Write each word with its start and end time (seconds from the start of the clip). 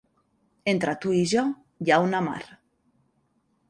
Entre 0.73 0.95
tu 1.03 1.13
i 1.19 1.21
jo 1.35 1.45
hi 1.53 1.93
ha 1.97 2.03
una 2.09 2.27
mar. 2.33 2.43